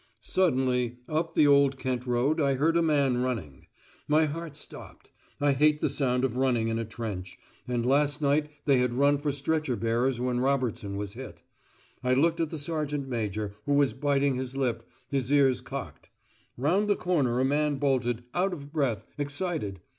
[0.23, 3.67] Suddenly, up the Old Kent Road I heard a man running.
[4.07, 5.11] My heart stopped.
[5.39, 9.19] I hate the sound of running in a trench, and last night they had run
[9.19, 11.43] for stretcher bearers when Robertson was hit.
[12.03, 16.09] I looked at the sergeant major, who was biting his lip, his ears cocked.
[16.57, 19.81] Round the corner a man bolted, out of breath, excited.